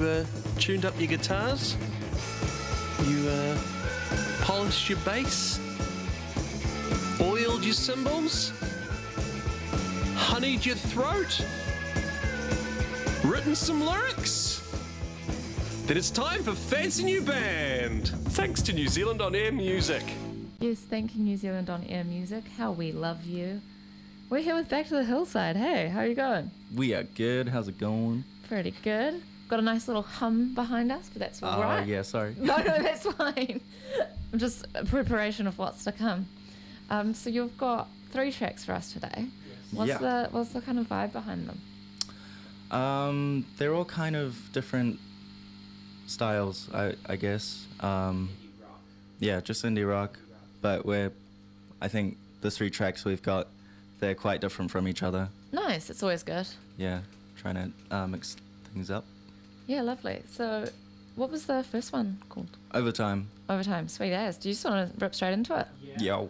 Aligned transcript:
you 0.00 0.06
uh, 0.06 0.24
tuned 0.58 0.84
up 0.84 0.98
your 0.98 1.08
guitars? 1.08 1.76
You 3.06 3.28
uh, 3.28 3.58
polished 4.42 4.88
your 4.88 4.98
bass? 5.00 5.60
Oiled 7.20 7.64
your 7.64 7.74
cymbals? 7.74 8.52
Honeyed 10.14 10.64
your 10.64 10.76
throat? 10.76 11.44
Written 13.24 13.54
some 13.54 13.84
lyrics? 13.84 14.66
Then 15.86 15.96
it's 15.96 16.10
time 16.10 16.42
for 16.42 16.52
Fancy 16.52 17.04
New 17.04 17.20
Band! 17.20 18.08
Thanks 18.08 18.62
to 18.62 18.72
New 18.72 18.88
Zealand 18.88 19.20
On 19.20 19.34
Air 19.34 19.52
Music. 19.52 20.02
Yes, 20.60 20.78
thank 20.78 21.14
you, 21.14 21.22
New 21.22 21.36
Zealand 21.36 21.68
on 21.68 21.84
Air 21.84 22.04
Music. 22.04 22.44
How 22.56 22.70
we 22.70 22.92
love 22.92 23.24
you. 23.24 23.60
We're 24.28 24.40
here 24.40 24.54
with 24.54 24.68
Back 24.68 24.86
to 24.88 24.94
the 24.94 25.04
Hillside. 25.04 25.56
Hey, 25.56 25.88
how 25.88 26.00
are 26.00 26.06
you 26.06 26.14
going? 26.14 26.50
We 26.74 26.94
are 26.94 27.02
good. 27.02 27.48
How's 27.48 27.68
it 27.68 27.78
going? 27.78 28.24
Pretty 28.46 28.74
good. 28.82 29.20
Got 29.50 29.58
a 29.58 29.62
nice 29.62 29.88
little 29.88 30.02
hum 30.02 30.54
behind 30.54 30.92
us, 30.92 31.10
but 31.12 31.18
that's 31.18 31.42
all 31.42 31.58
Oh, 31.58 31.62
right. 31.62 31.84
yeah, 31.84 32.02
sorry. 32.02 32.36
No, 32.40 32.56
no, 32.56 32.62
that's 32.82 33.04
fine. 33.04 33.60
Just 34.36 34.64
a 34.76 34.84
preparation 34.84 35.48
of 35.48 35.58
what's 35.58 35.82
to 35.84 35.92
come. 35.92 36.26
Um, 36.88 37.14
so 37.14 37.30
you've 37.30 37.58
got 37.58 37.88
three 38.12 38.30
tracks 38.30 38.64
for 38.64 38.72
us 38.74 38.92
today. 38.92 39.26
What's 39.72 39.88
Yeah. 39.88 39.98
the 39.98 40.28
what's 40.30 40.50
the 40.50 40.60
kind 40.60 40.78
of 40.78 40.88
vibe 40.88 41.12
behind 41.12 41.48
them? 41.48 41.60
Um, 42.70 43.44
they're 43.58 43.74
all 43.74 43.84
kind 43.84 44.14
of 44.14 44.36
different 44.52 45.00
styles, 46.06 46.68
I, 46.72 46.94
I 47.06 47.16
guess. 47.16 47.66
Um, 47.80 48.28
yeah, 49.18 49.40
just 49.40 49.64
indie 49.64 49.88
rock. 49.88 50.16
But 50.62 50.86
we're, 50.86 51.10
I 51.80 51.88
think 51.88 52.16
the 52.40 52.52
three 52.52 52.70
tracks 52.70 53.04
we've 53.04 53.22
got, 53.22 53.48
they're 53.98 54.14
quite 54.14 54.40
different 54.40 54.70
from 54.70 54.86
each 54.86 55.02
other. 55.02 55.28
Nice. 55.50 55.90
It's 55.90 56.04
always 56.04 56.22
good. 56.22 56.46
Yeah, 56.78 57.00
trying 57.36 57.56
to 57.56 57.96
uh, 57.96 58.06
mix 58.06 58.36
things 58.72 58.92
up. 58.92 59.04
Yeah, 59.70 59.82
lovely. 59.82 60.20
So, 60.32 60.68
what 61.14 61.30
was 61.30 61.46
the 61.46 61.62
first 61.62 61.92
one 61.92 62.18
called? 62.28 62.48
Over 62.74 62.90
time. 62.90 63.28
Overtime. 63.48 63.86
Sweet 63.86 64.12
ass. 64.12 64.36
Do 64.36 64.48
you 64.48 64.54
just 64.54 64.64
want 64.64 64.90
to 64.92 64.98
rip 64.98 65.14
straight 65.14 65.32
into 65.32 65.56
it? 65.60 65.68
Yo. 66.02 66.28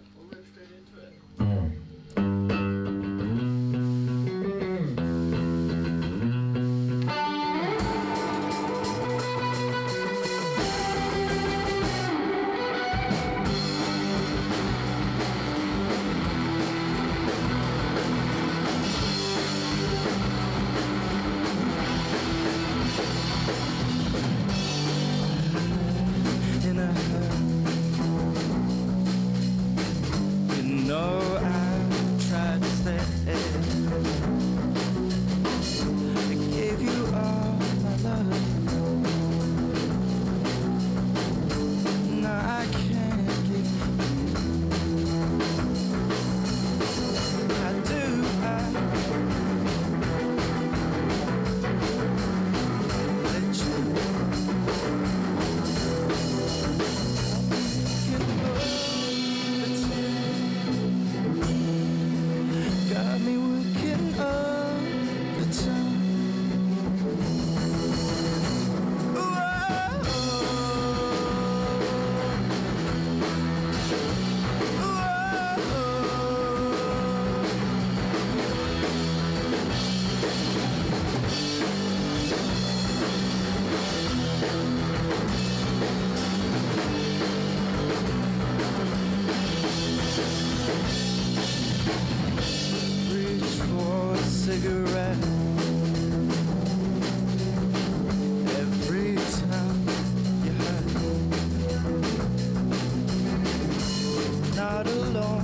Not 104.61 104.87
alone, 104.89 105.40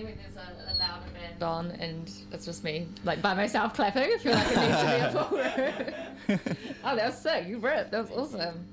quite 0.00 0.04
funny 0.04 0.04
when 0.04 0.16
there's 0.34 0.36
a, 0.36 0.72
a 0.72 0.74
louder 0.78 1.10
band 1.12 1.42
on 1.42 1.70
and 1.80 2.10
it's 2.32 2.44
just 2.44 2.64
me, 2.64 2.86
like 3.04 3.22
by 3.22 3.34
myself 3.34 3.74
clapping. 3.74 4.02
I 4.14 4.18
feel 4.18 4.32
like 4.32 4.46
it 4.50 4.56
needs 4.56 4.80
to 4.80 4.86
be 4.86 4.92
a 5.02 5.10
full 5.12 6.38
room. 6.38 6.40
oh, 6.84 6.96
that 6.96 7.06
was 7.06 7.18
sick. 7.18 7.46
You 7.48 7.58
ripped. 7.58 7.90
That 7.92 8.08
was 8.10 8.34
awesome. 8.34 8.66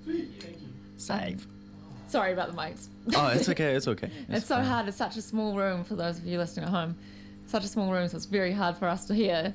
Save. 0.98 1.48
Sorry 2.08 2.34
about 2.34 2.52
the 2.52 2.58
mics. 2.58 2.88
Oh, 3.16 3.28
it's 3.30 3.50
okay. 3.50 3.76
It's 3.76 3.88
okay. 3.88 4.10
It's 4.30 4.46
so 4.46 4.62
hard. 4.62 4.88
It's 4.88 4.98
such 4.98 5.18
a 5.18 5.22
small 5.22 5.56
room 5.56 5.84
for 5.84 5.96
those 5.96 6.20
of 6.20 6.26
you 6.26 6.38
listening 6.38 6.66
at 6.66 6.72
home. 6.72 6.96
Such 7.48 7.64
a 7.66 7.68
small 7.68 7.92
room, 7.92 8.08
so 8.08 8.18
it's 8.18 8.26
very 8.26 8.52
hard 8.54 8.78
for 8.78 8.88
us 8.88 9.06
to 9.06 9.14
hear 9.16 9.54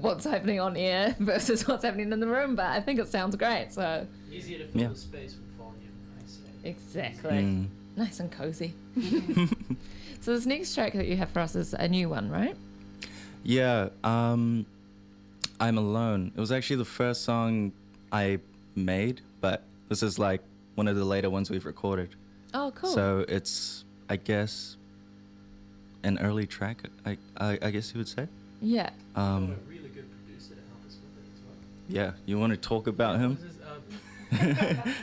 what's 0.00 0.24
happening 0.24 0.60
on 0.60 0.76
air 0.76 1.14
versus 1.20 1.66
what's 1.68 1.84
happening 1.84 2.12
in 2.12 2.20
the 2.20 2.26
room. 2.26 2.56
But 2.56 2.66
I 2.66 2.80
think 2.80 2.98
it 3.00 3.08
sounds 3.08 3.36
great. 3.36 3.68
So 3.72 4.06
Easier 4.32 4.58
to 4.58 4.66
fill 4.66 4.80
Yeah. 4.82 4.88
the 4.88 4.96
space 4.96 5.34
with 5.36 5.56
volume, 5.56 5.92
I 6.18 6.26
say. 6.26 6.68
exactly, 6.70 7.30
Mm. 7.30 7.66
Nice 7.96 8.20
and 8.20 8.30
cozy. 8.30 8.74
so 10.20 10.34
this 10.34 10.46
next 10.46 10.74
track 10.74 10.92
that 10.94 11.06
you 11.06 11.16
have 11.16 11.30
for 11.30 11.40
us 11.40 11.54
is 11.54 11.74
a 11.74 11.88
new 11.88 12.08
one, 12.08 12.30
right? 12.30 12.56
Yeah, 13.42 13.90
um, 14.02 14.64
I'm 15.60 15.78
alone. 15.78 16.32
It 16.34 16.40
was 16.40 16.50
actually 16.52 16.76
the 16.76 16.84
first 16.84 17.24
song 17.24 17.72
I 18.10 18.38
made, 18.74 19.20
but 19.40 19.62
this 19.88 20.02
is 20.02 20.18
like 20.18 20.40
one 20.74 20.88
of 20.88 20.96
the 20.96 21.04
later 21.04 21.30
ones 21.30 21.50
we've 21.50 21.66
recorded. 21.66 22.14
Oh, 22.54 22.72
cool. 22.74 22.90
So 22.90 23.24
it's, 23.28 23.84
I 24.08 24.16
guess, 24.16 24.76
an 26.02 26.18
early 26.20 26.46
track. 26.46 26.78
I, 27.04 27.16
I, 27.36 27.58
I 27.60 27.70
guess 27.70 27.92
you 27.92 27.98
would 27.98 28.08
say. 28.08 28.28
yeah. 28.62 28.90
Um, 29.16 29.56
really 29.68 29.88
good 29.88 30.06
producer 30.24 30.54
to 30.54 30.60
help 30.70 30.86
us 30.86 30.96
with 30.96 31.24
it 31.24 31.30
as 31.34 31.40
well. 31.44 31.56
yeah, 31.88 32.12
you 32.26 32.38
want 32.38 32.52
to 32.52 32.56
talk 32.56 32.86
about 32.86 33.18
him? 33.20 33.38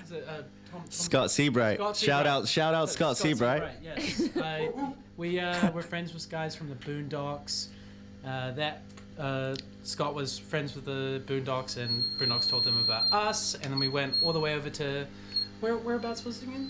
What 0.71 0.87
is 0.89 0.97
his, 0.97 0.99
uh, 0.99 1.01
is 1.01 1.07
it, 1.07 1.15
uh, 1.15 1.19
Tom, 1.19 1.27
Tom, 1.27 1.27
Scott 1.27 1.31
Seabright. 1.31 1.77
Scott 1.77 1.95
Shout 1.97 2.25
Seabright. 2.25 2.27
out, 2.27 2.47
shout 2.47 2.73
out, 2.73 2.89
Scott, 2.89 3.17
Seabright. 3.17 3.63
Yes, 3.83 4.29
I, 4.37 4.69
we 5.17 5.39
uh, 5.39 5.71
we're 5.71 5.81
friends 5.81 6.13
with 6.13 6.29
guys 6.29 6.55
from 6.55 6.69
the 6.69 6.75
Boondocks. 6.75 7.67
Uh, 8.25 8.51
that 8.51 8.81
uh, 9.19 9.55
Scott 9.83 10.13
was 10.15 10.37
friends 10.39 10.75
with 10.75 10.85
the 10.85 11.21
Boondocks, 11.25 11.77
and 11.77 12.03
Boondocks 12.19 12.47
told 12.49 12.63
them 12.63 12.77
about 12.79 13.11
us, 13.11 13.55
and 13.55 13.71
then 13.71 13.79
we 13.79 13.87
went 13.89 14.15
all 14.21 14.33
the 14.33 14.39
way 14.39 14.55
over 14.55 14.69
to 14.69 15.05
where 15.59 15.77
whereabouts 15.77 16.23
was 16.25 16.41
it 16.41 16.47
again? 16.49 16.69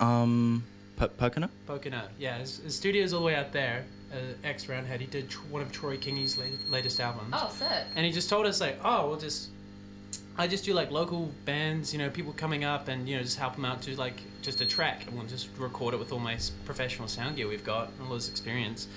Um, 0.00 0.64
P- 0.98 1.06
Pokeno? 1.06 1.48
Pokeno. 1.68 2.02
Yeah, 2.18 2.38
his, 2.38 2.58
his 2.58 2.74
studio's 2.74 3.12
all 3.12 3.20
the 3.20 3.26
way 3.26 3.34
out 3.34 3.52
there. 3.52 3.84
Uh, 4.12 4.16
X 4.44 4.68
Roundhead. 4.68 5.00
He 5.00 5.06
did 5.06 5.30
tr- 5.30 5.40
one 5.50 5.62
of 5.62 5.72
Troy 5.72 5.96
Kingi's 5.96 6.36
la- 6.36 6.44
latest 6.70 7.00
albums. 7.00 7.32
Oh, 7.32 7.50
sick. 7.58 7.68
And 7.96 8.04
he 8.04 8.12
just 8.12 8.28
told 8.28 8.44
us 8.46 8.60
like, 8.60 8.78
oh, 8.84 9.08
we'll 9.08 9.18
just, 9.18 9.48
I 10.38 10.46
just 10.46 10.64
do 10.64 10.72
like 10.72 10.90
local 10.90 11.30
bands, 11.44 11.92
you 11.92 11.98
know, 11.98 12.08
people 12.08 12.32
coming 12.32 12.64
up 12.64 12.88
and 12.88 13.08
you 13.08 13.16
know 13.16 13.22
just 13.22 13.38
help 13.38 13.54
them 13.54 13.64
out 13.64 13.82
to 13.82 13.94
like 13.96 14.14
just 14.40 14.60
a 14.60 14.66
track, 14.66 15.06
and 15.06 15.16
we'll 15.16 15.26
just 15.26 15.48
record 15.58 15.94
it 15.94 15.98
with 15.98 16.12
all 16.12 16.18
my 16.18 16.38
professional 16.64 17.06
sound 17.08 17.36
gear 17.36 17.48
we've 17.48 17.64
got, 17.64 17.88
and 17.98 18.08
all 18.08 18.14
this 18.14 18.28
experience. 18.28 18.88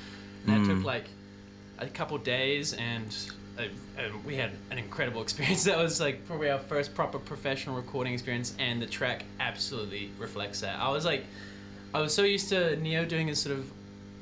And 0.46 0.54
that 0.56 0.62
Mm. 0.62 0.78
took 0.78 0.86
like 0.86 1.06
a 1.80 1.88
couple 1.88 2.18
days, 2.20 2.74
and, 2.74 3.16
uh, 3.60 3.64
and 3.98 4.24
we 4.24 4.36
had 4.36 4.52
an 4.72 4.78
incredible 4.78 5.22
experience. 5.28 5.66
That 5.66 5.78
was 5.78 6.00
like 6.00 6.26
probably 6.26 6.50
our 6.50 6.60
first 6.60 6.96
proper 6.96 7.20
professional 7.20 7.76
recording 7.76 8.14
experience, 8.14 8.54
and 8.58 8.82
the 8.82 8.88
track 8.88 9.24
absolutely 9.42 10.12
reflects 10.18 10.62
that. 10.62 10.80
I 10.80 10.90
was 10.90 11.04
like, 11.04 11.26
I 11.94 12.00
was 12.00 12.14
so 12.14 12.24
used 12.24 12.50
to 12.50 12.78
Neo 12.78 13.04
doing 13.06 13.28
his 13.28 13.40
sort 13.40 13.58
of 13.58 13.70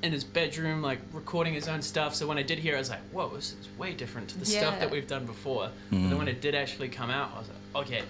in 0.03 0.11
his 0.11 0.23
bedroom, 0.23 0.81
like 0.81 1.00
recording 1.13 1.53
his 1.53 1.67
own 1.67 1.81
stuff. 1.81 2.13
So 2.13 2.27
when 2.27 2.38
I 2.38 2.44
did 2.44 2.59
hear 2.59 2.73
it, 2.73 2.77
I 2.77 2.79
was 2.79 2.89
like, 2.89 3.00
whoa, 3.11 3.29
this 3.29 3.55
is 3.59 3.69
way 3.77 3.94
different 3.94 4.27
to 4.29 4.38
the 4.38 4.45
stuff 4.45 4.79
that 4.79 4.91
we've 4.91 5.07
done 5.07 5.25
before. 5.25 5.69
But 5.89 5.97
then 6.09 6.17
when 6.17 6.27
it 6.27 6.41
did 6.41 6.53
actually 6.55 6.89
come 6.89 7.09
out, 7.09 7.31
I 7.33 7.39
was 7.39 7.47
like, 7.47 7.88
okay, 7.88 8.03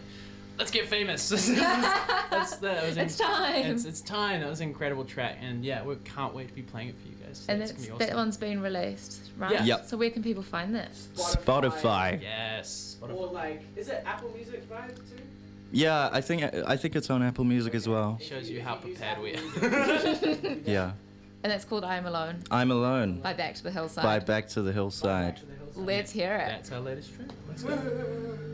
let's 0.57 0.71
get 0.71 0.87
famous. 0.87 1.29
That's, 1.29 2.57
that 2.57 2.83
was 2.83 2.97
It's 2.97 3.17
time. 3.17 3.65
It's, 3.65 3.85
it's 3.85 4.01
time. 4.01 4.41
That 4.41 4.49
was 4.49 4.59
an 4.59 4.69
incredible 4.69 5.05
track. 5.05 5.37
And 5.41 5.63
yeah, 5.63 5.83
we 5.83 5.95
can't 5.97 6.33
wait 6.33 6.47
to 6.47 6.53
be 6.53 6.63
playing 6.63 6.89
it 6.89 6.95
for 7.01 7.07
you 7.07 7.15
guys. 7.23 7.45
And 7.47 7.61
it's 7.61 7.71
it's, 7.71 7.85
gonna 7.85 7.99
be 7.99 8.05
that 8.05 8.11
awesome. 8.11 8.17
one's 8.17 8.37
been 8.37 8.61
released, 8.61 9.31
right? 9.37 9.51
Yeah. 9.51 9.63
Yep. 9.63 9.85
So 9.85 9.97
where 9.97 10.09
can 10.09 10.23
people 10.23 10.43
find 10.43 10.73
that? 10.75 10.93
Spotify. 10.93 12.21
Yes. 12.21 12.97
Spotify. 12.99 13.15
Or 13.15 13.27
like, 13.27 13.61
is 13.75 13.89
it 13.89 14.03
Apple 14.05 14.31
Music 14.35 14.67
Vibe 14.69 14.95
too? 14.95 15.21
Yeah, 15.71 16.09
I 16.13 16.21
think 16.21 16.43
I 16.43 16.77
think 16.77 16.95
it's 16.95 17.09
on 17.09 17.23
Apple 17.23 17.45
Music 17.45 17.73
as 17.73 17.87
well. 17.87 18.19
Shows 18.21 18.47
you 18.47 18.61
how 18.61 18.75
prepared 18.75 19.19
we 19.19 19.35
are. 19.35 20.57
Yeah. 20.65 20.91
And 21.43 21.51
that's 21.51 21.65
called 21.65 21.83
I 21.83 21.97
Am 21.97 22.05
Alone 22.05 22.37
I'm 22.49 22.71
alone. 22.71 23.19
by 23.19 23.33
Back 23.33 23.55
to 23.55 23.63
the 23.63 23.71
Hillside. 23.71 24.03
By 24.03 24.19
Back 24.19 24.47
to 24.49 24.61
the 24.61 24.71
Hillside. 24.71 25.41
Let's 25.75 26.11
hear 26.11 26.35
it. 26.35 26.47
That's 26.47 26.71
our 26.71 26.79
latest 26.79 27.13
track. 27.13 27.27
Let's 27.49 27.63
go. 27.63 28.52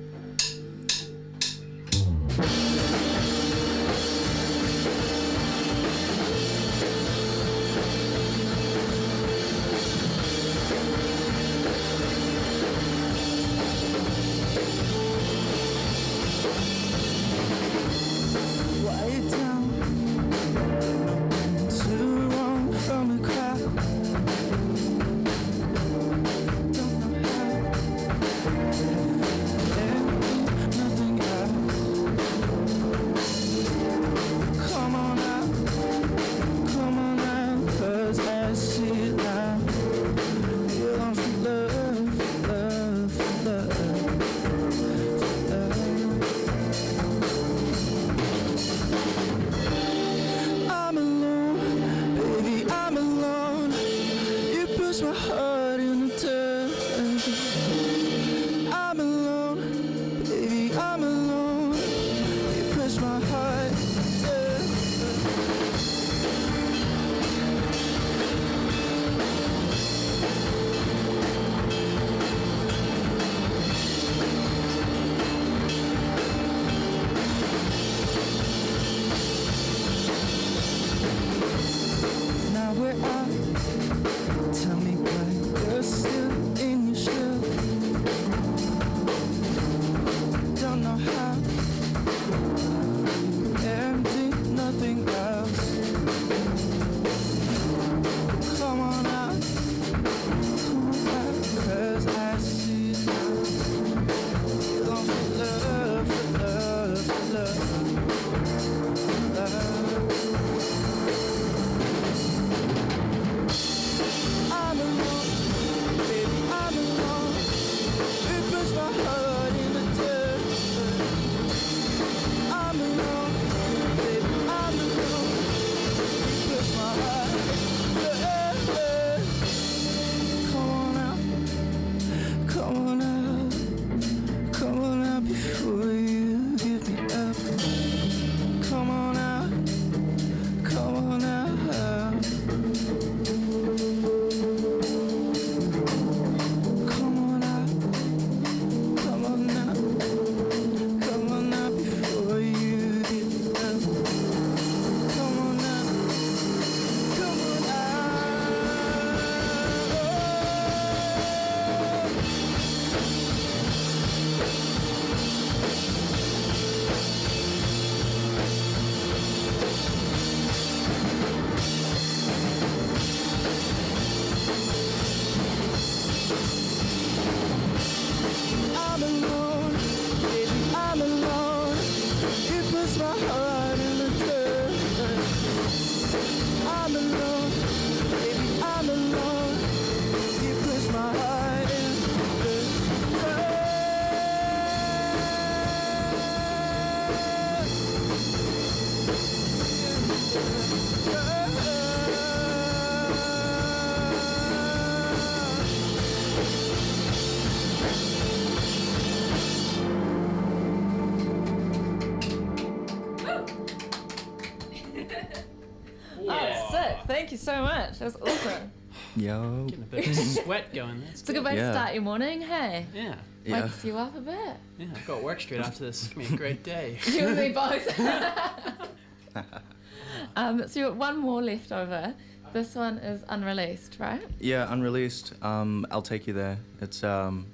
Much. 217.89 217.99
That 217.99 218.05
was 218.05 218.15
awesome. 218.21 218.71
Yo. 219.15 219.65
Getting 219.69 219.83
a 219.83 219.87
bit 219.87 220.07
of 220.07 220.15
sweat 220.15 220.73
going. 220.73 221.01
That's 221.01 221.21
It's 221.21 221.29
a 221.29 221.33
good 221.33 221.39
good. 221.43 221.45
way 221.45 221.55
to 221.55 221.71
start 221.71 221.93
your 221.93 222.03
morning. 222.03 222.41
Hey, 222.41 222.85
Yeah. 222.93 223.15
Yeah. 223.45 223.63
wakes 223.63 223.83
you 223.85 223.97
up 223.97 224.15
a 224.15 224.19
bit. 224.21 224.57
Yeah, 224.77 224.87
I've 224.95 225.07
got 225.07 225.23
work 225.23 225.39
straight 225.39 225.61
after 225.61 225.85
this. 225.85 226.05
It's 226.05 226.13
gonna 226.13 226.27
be 226.27 226.33
a 226.33 226.37
great 226.37 226.63
day. 226.63 226.97
You 227.07 227.27
and 227.27 227.37
me 227.37 227.49
both. 227.49 227.99
um, 230.35 230.67
so 230.67 230.79
you've 230.79 230.89
got 230.89 230.97
one 230.97 231.17
more 231.17 231.41
left 231.41 231.71
over. 231.71 232.13
This 232.51 232.75
one 232.75 232.97
is 232.97 233.23
unreleased, 233.29 233.97
right? 233.99 234.21
Yeah, 234.39 234.71
unreleased. 234.73 235.33
Um, 235.43 235.85
I'll 235.91 236.01
take 236.01 236.25
you 236.27 236.33
there. 236.33 236.57
It's 236.81 237.03
um, 237.03 237.45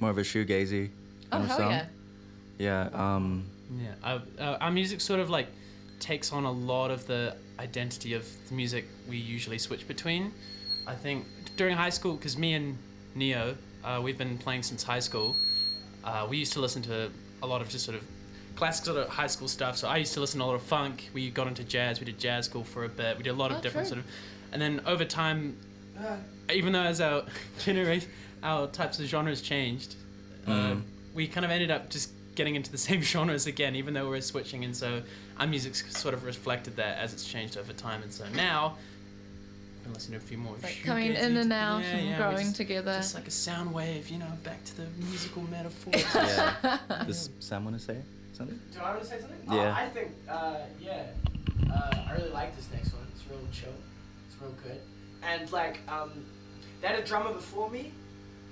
more 0.00 0.10
of 0.10 0.18
a 0.18 0.22
shoegazy 0.22 0.90
Oh 1.32 1.38
of 1.38 1.46
hell 1.48 1.58
song. 1.58 1.70
yeah! 1.72 1.86
Yeah. 2.58 2.88
Um, 2.94 3.44
Yeah, 3.76 3.88
uh, 4.04 4.20
uh, 4.38 4.58
our 4.60 4.70
music 4.70 5.00
sort 5.00 5.18
of 5.20 5.28
like 5.30 5.48
takes 5.98 6.32
on 6.32 6.44
a 6.44 6.50
lot 6.52 6.90
of 6.92 7.06
the 7.08 7.34
identity 7.58 8.14
of 8.14 8.26
the 8.48 8.54
music 8.54 8.84
we 9.08 9.16
usually 9.16 9.58
switch 9.58 9.86
between. 9.88 10.32
I 10.86 10.94
think 10.94 11.24
during 11.56 11.76
high 11.76 11.90
school, 11.90 12.14
because 12.14 12.36
me 12.36 12.54
and 12.54 12.76
Neo, 13.14 13.56
uh, 13.84 14.00
we've 14.02 14.18
been 14.18 14.38
playing 14.38 14.62
since 14.62 14.82
high 14.82 15.00
school. 15.00 15.34
Uh, 16.04 16.26
we 16.28 16.36
used 16.36 16.52
to 16.52 16.60
listen 16.60 16.82
to 16.82 17.10
a 17.42 17.46
lot 17.46 17.60
of 17.60 17.68
just 17.68 17.84
sort 17.84 17.96
of 17.96 18.04
classic 18.54 18.84
sort 18.86 18.98
of 18.98 19.08
high 19.08 19.26
school 19.26 19.48
stuff. 19.48 19.76
So 19.76 19.88
I 19.88 19.96
used 19.96 20.14
to 20.14 20.20
listen 20.20 20.38
to 20.40 20.44
a 20.44 20.46
lot 20.46 20.54
of 20.54 20.62
funk. 20.62 21.10
We 21.12 21.30
got 21.30 21.46
into 21.46 21.64
jazz. 21.64 21.98
We 22.00 22.06
did 22.06 22.18
jazz 22.18 22.46
school 22.46 22.64
for 22.64 22.84
a 22.84 22.88
bit. 22.88 23.16
We 23.16 23.22
did 23.24 23.30
a 23.30 23.34
lot 23.34 23.50
of 23.50 23.58
Oh, 23.58 23.60
different 23.62 23.88
true. 23.88 23.96
sort 23.96 24.06
of, 24.06 24.12
and 24.52 24.62
then 24.62 24.80
over 24.86 25.04
time, 25.04 25.56
even 26.52 26.72
though 26.72 26.82
as 26.82 27.00
our 27.00 27.24
generation, 27.58 28.08
our 28.42 28.66
types 28.68 28.98
of 29.00 29.06
genres 29.06 29.40
changed, 29.42 29.96
uh, 30.46 30.50
Mm. 30.50 30.82
we 31.14 31.26
kind 31.26 31.44
of 31.44 31.50
ended 31.50 31.70
up 31.70 31.90
just 31.90 32.10
getting 32.36 32.54
into 32.54 32.70
the 32.70 32.78
same 32.88 33.02
genres 33.02 33.46
again, 33.48 33.74
even 33.74 33.94
though 33.94 34.04
we 34.04 34.10
were 34.10 34.20
switching. 34.20 34.64
And 34.64 34.76
so 34.76 35.02
our 35.38 35.46
music's 35.46 35.98
sort 35.98 36.14
of 36.14 36.24
reflected 36.24 36.76
that 36.76 36.98
as 36.98 37.12
it's 37.12 37.26
changed 37.26 37.56
over 37.56 37.72
time. 37.72 38.02
And 38.02 38.12
so 38.12 38.24
now, 38.34 38.76
I've 39.78 39.84
been 39.84 39.92
listening 39.94 40.20
to 40.20 40.24
a 40.24 40.28
few 40.28 40.38
more. 40.38 40.54
It's 40.54 40.62
like 40.64 40.82
coming 40.84 41.12
in 41.14 41.36
and 41.36 41.52
out 41.52 41.82
Yeah, 41.82 41.96
and 41.96 42.08
yeah, 42.08 42.16
growing 42.18 42.36
just, 42.38 42.56
together. 42.56 42.94
Just 42.94 43.14
like 43.16 43.26
a 43.26 43.30
sound 43.32 43.74
wave, 43.74 44.08
you 44.08 44.18
know, 44.18 44.30
back 44.44 44.62
to 44.64 44.76
the 44.76 44.86
musical 45.00 45.42
metaphor. 45.50 45.92
yeah. 46.14 46.78
Does 47.06 47.30
Sam 47.40 47.64
want 47.64 47.76
to 47.78 47.82
say 47.84 47.96
something? 48.32 48.60
Do 48.72 48.80
I 48.80 48.90
want 48.90 49.00
to 49.02 49.06
say 49.06 49.18
something? 49.20 49.38
Yeah. 49.50 49.74
Oh, 49.76 49.82
I 49.82 49.88
think, 49.88 50.10
uh, 50.28 50.56
yeah. 50.80 51.06
Uh, 51.72 52.04
I 52.08 52.12
really 52.16 52.30
like 52.30 52.54
this 52.56 52.68
next 52.72 52.92
one. 52.92 53.02
It's 53.14 53.24
real 53.28 53.40
chill. 53.52 53.72
It's 54.28 54.40
real 54.40 54.54
good. 54.62 54.80
And 55.22 55.50
like, 55.50 55.80
um, 55.88 56.10
they 56.80 56.88
had 56.88 56.98
a 56.98 57.04
drummer 57.04 57.32
before 57.32 57.70
me, 57.70 57.90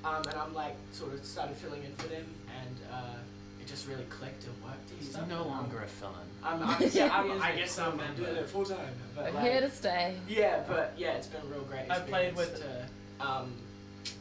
um, 0.05 0.23
and 0.29 0.35
I'm 0.35 0.55
like 0.55 0.75
sort 0.93 1.13
of 1.15 1.25
started 1.25 1.57
filling 1.57 1.85
in 1.85 1.95
for 1.97 2.09
them, 2.09 2.25
and 2.49 2.77
uh, 2.93 3.15
it 3.65 3.69
just 3.69 3.89
really 3.89 4.05
clicked 4.05 4.45
and 4.45 4.53
worked. 4.63 4.91
And 4.91 4.99
He's 4.99 5.11
stuff. 5.11 5.29
no 5.29 5.43
longer 5.47 5.83
a 5.83 5.87
fill-in. 5.87 6.15
I'm, 6.43 6.63
I'm, 6.63 6.77
yeah, 6.93 7.09
I'm, 7.17 7.27
He 7.31 7.33
is 7.37 7.43
I 7.43 7.51
a 7.51 7.57
guess 7.57 7.79
I'm 7.79 7.97
member. 7.97 8.23
doing 8.23 8.37
it 8.37 8.49
full 8.49 8.65
time. 8.65 8.79
But 9.17 9.25
We're 9.33 9.41
like, 9.41 9.51
here 9.53 9.61
to 9.63 9.71
stay. 9.71 10.17
yeah, 10.29 10.63
but 10.69 10.93
yeah, 10.99 11.13
it's 11.13 11.27
been 11.29 11.41
a 11.43 11.47
real 11.47 11.63
great. 11.63 11.91
I've 11.91 12.07
played 12.07 12.37
with- 12.37 12.57
to 12.61 13.27
um, 13.27 13.53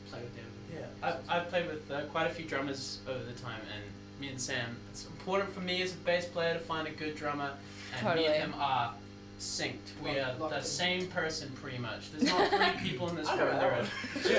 play 0.10 0.20
with 0.22 0.36
them. 0.36 0.46
Yeah, 0.74 0.86
I've, 1.08 1.18
I've 1.30 1.50
played 1.50 1.68
with 1.68 1.92
uh, 1.92 2.02
quite 2.06 2.28
a 2.28 2.30
few 2.34 2.46
drummers 2.46 3.00
over 3.08 3.24
the 3.24 3.34
time, 3.34 3.60
and 3.76 3.84
me 4.22 4.30
and 4.30 4.40
Sam, 4.40 4.76
it's 4.92 5.06
important 5.06 5.54
for 5.54 5.60
me 5.60 5.82
as 5.84 5.94
a 5.94 5.98
bass 5.98 6.26
player 6.26 6.54
to 6.54 6.60
find 6.60 6.88
a 6.88 6.92
good 6.92 7.16
drummer, 7.16 7.52
and 8.00 8.16
me 8.20 8.26
and 8.26 8.36
him 8.36 8.54
are 8.58 8.94
synced. 9.40 9.74
We 10.02 10.12
are 10.12 10.28
Locked- 10.30 10.40
locked 10.40 10.52
the 10.54 10.60
in. 10.60 10.64
same 10.64 11.08
person 11.08 11.50
pretty 11.62 11.78
much. 11.80 12.12
There's 12.12 12.24
not 12.32 12.50
three 12.50 12.82
people 12.90 13.10
in 13.10 13.16
this 13.18 13.28
room. 13.28 13.40
that 13.40 13.88
There 14.24 14.38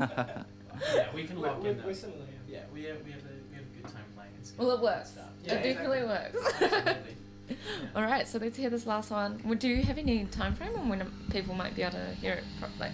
one. 0.00 0.08
are. 0.10 0.44
yeah, 0.94 1.06
we 1.14 1.24
can 1.24 1.40
We're, 1.40 1.46
lock 1.48 1.62
we're, 1.62 1.70
in 1.70 1.82
we're 1.84 1.94
similar. 1.94 2.18
Yeah. 2.48 2.58
Yeah, 2.58 2.62
we 2.72 2.84
have, 2.84 2.96
we 3.04 3.10
have 3.12 3.20
a 3.20 3.34
we 3.50 3.56
have 3.56 3.64
a 3.64 3.82
good 3.82 3.92
time 3.92 4.04
playing. 4.14 4.30
It's 4.40 4.52
Well, 4.56 4.70
it 4.72 4.80
works. 4.82 5.10
stuff. 5.10 5.24
it 5.44 5.48
definitely 5.48 5.98
exactly. 5.98 6.38
works. 6.38 6.62
Absolutely. 6.62 7.16
All 7.94 8.02
right, 8.02 8.26
so 8.26 8.38
let's 8.38 8.56
hear 8.56 8.70
this 8.70 8.86
last 8.86 9.10
one. 9.10 9.40
Well, 9.44 9.54
Do 9.54 9.68
you 9.68 9.82
have 9.82 9.98
any 9.98 10.24
time 10.26 10.54
frame 10.54 10.74
on 10.76 10.88
when 10.88 11.08
people 11.30 11.54
might 11.54 11.74
be 11.76 11.82
able 11.82 11.92
to 11.92 12.14
hear 12.20 12.32
it 12.34 12.44
pro- 12.58 12.68
like 12.80 12.92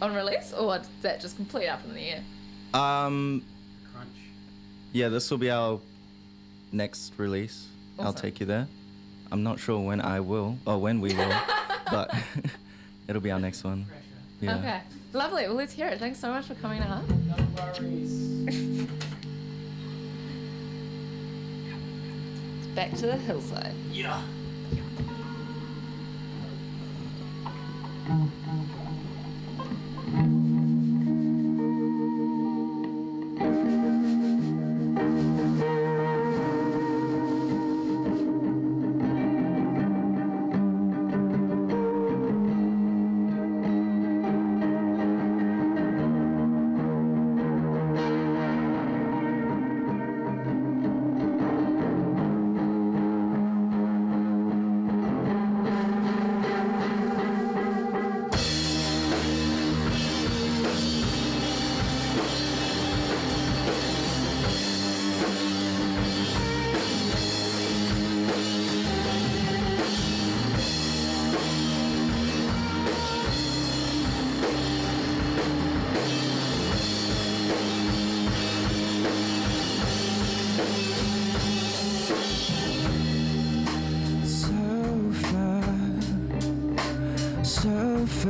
on 0.00 0.14
release, 0.14 0.52
or 0.52 0.76
is 0.76 0.88
that 1.02 1.20
just 1.20 1.36
complete 1.36 1.68
up 1.68 1.84
in 1.84 1.94
the 1.94 2.00
air? 2.00 2.22
Um, 2.72 3.44
Crunch. 3.92 4.08
yeah, 4.92 5.08
this 5.08 5.30
will 5.30 5.38
be 5.38 5.50
our 5.50 5.80
next 6.70 7.12
release. 7.18 7.66
I'll 7.98 8.12
take 8.12 8.40
you 8.40 8.46
there. 8.46 8.66
I'm 9.30 9.42
not 9.42 9.58
sure 9.58 9.78
when 9.80 10.00
I 10.00 10.20
will, 10.20 10.56
or 10.66 10.78
when 10.78 11.00
we 11.00 11.14
will, 11.14 11.34
but 11.90 12.14
it'll 13.08 13.22
be 13.22 13.30
our 13.30 13.40
next 13.40 13.64
one. 13.64 13.86
Yeah. 14.42 14.56
Okay, 14.56 14.80
lovely. 15.12 15.44
Well, 15.44 15.54
let's 15.54 15.72
hear 15.72 15.86
it. 15.86 16.00
Thanks 16.00 16.18
so 16.18 16.28
much 16.28 16.46
for 16.46 16.54
coming 16.56 16.82
up. 16.82 17.08
No 17.08 17.46
worries. 17.78 18.88
Back 22.74 22.90
to 22.96 23.06
the 23.06 23.16
hillside. 23.18 23.74
Yeah. 23.92 24.20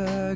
So 0.04 0.32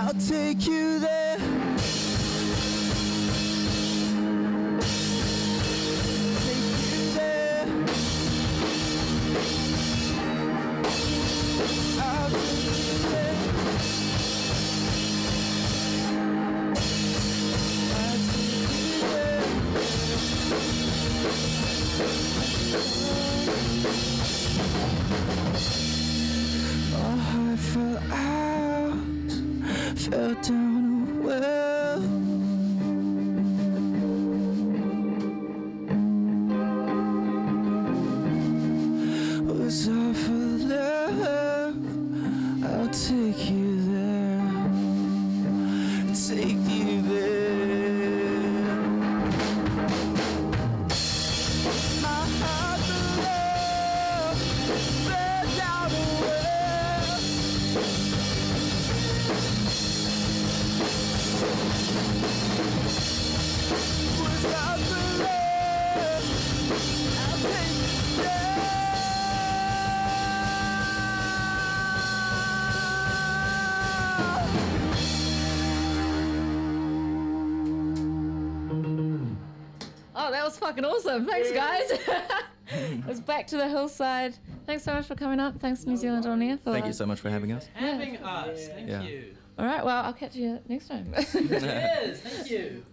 I'll 0.00 0.14
take 0.14 0.64
you 0.68 1.00
there. 1.00 1.57
Fell 29.98 30.34
down 30.42 30.67
was 80.48 80.58
fucking 80.58 80.84
awesome. 80.84 81.26
Thanks, 81.26 81.52
guys. 81.52 81.98
It's 83.08 83.18
back 83.20 83.46
to 83.46 83.56
the 83.56 83.66
hillside. 83.66 84.34
Thanks 84.66 84.84
so 84.84 84.92
much 84.92 85.06
for 85.06 85.14
coming 85.14 85.40
up. 85.40 85.58
Thanks, 85.58 85.86
New 85.86 85.96
Zealand 85.96 86.26
On 86.26 86.42
Air. 86.42 86.58
For 86.58 86.70
Thank 86.70 86.84
you 86.84 86.92
so 86.92 87.06
much 87.06 87.18
for 87.18 87.30
having 87.30 87.50
us. 87.52 87.66
Having 87.72 88.18
us. 88.18 88.68
Thank 88.68 88.88
Yeah. 88.90 89.02
you. 89.04 89.34
All 89.58 89.64
right, 89.64 89.82
well, 89.82 90.04
I'll 90.04 90.12
catch 90.12 90.36
you 90.36 90.58
next 90.68 90.88
time. 90.88 91.10
Cheers. 91.32 92.20
Thank 92.20 92.50
you. 92.50 92.84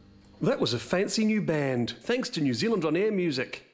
That 0.41 0.61
was 0.61 0.73
a 0.73 0.79
fancy 0.79 1.25
new 1.25 1.41
band. 1.41 1.95
Thanks 2.03 2.29
to 2.29 2.41
New 2.41 2.53
Zealand 2.53 2.85
On 2.85 2.95
Air 2.95 3.11
Music. 3.11 3.65